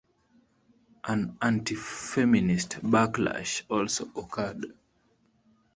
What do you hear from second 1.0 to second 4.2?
An antifeminist backlash also